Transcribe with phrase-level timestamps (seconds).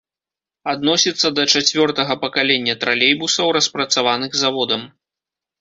[0.71, 4.81] Адносіцца да чацвёртага пакалення тралейбусаў, распрацаваных заводам.